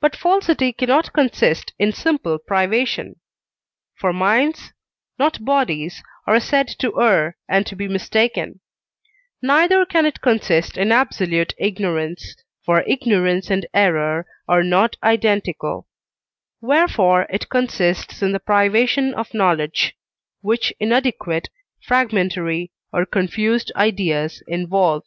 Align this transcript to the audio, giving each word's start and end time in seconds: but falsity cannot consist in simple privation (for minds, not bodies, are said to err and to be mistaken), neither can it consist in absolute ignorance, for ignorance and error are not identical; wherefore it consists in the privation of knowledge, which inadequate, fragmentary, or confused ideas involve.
but 0.00 0.16
falsity 0.16 0.72
cannot 0.72 1.12
consist 1.12 1.72
in 1.78 1.92
simple 1.92 2.36
privation 2.36 3.14
(for 3.94 4.12
minds, 4.12 4.72
not 5.20 5.44
bodies, 5.44 6.02
are 6.26 6.40
said 6.40 6.66
to 6.66 7.00
err 7.00 7.36
and 7.48 7.64
to 7.64 7.76
be 7.76 7.86
mistaken), 7.86 8.58
neither 9.40 9.86
can 9.86 10.04
it 10.04 10.20
consist 10.20 10.76
in 10.76 10.90
absolute 10.90 11.54
ignorance, 11.58 12.34
for 12.66 12.80
ignorance 12.88 13.50
and 13.50 13.64
error 13.72 14.26
are 14.48 14.64
not 14.64 14.96
identical; 15.04 15.86
wherefore 16.60 17.28
it 17.30 17.48
consists 17.48 18.20
in 18.20 18.32
the 18.32 18.40
privation 18.40 19.14
of 19.14 19.32
knowledge, 19.32 19.94
which 20.40 20.74
inadequate, 20.80 21.48
fragmentary, 21.80 22.72
or 22.92 23.06
confused 23.06 23.70
ideas 23.76 24.42
involve. 24.48 25.04